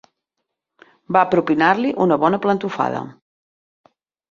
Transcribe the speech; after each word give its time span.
Va 1.17 1.23
propinar-li 1.35 1.93
una 2.07 2.19
bona 2.25 2.41
plantofada. 2.47 3.05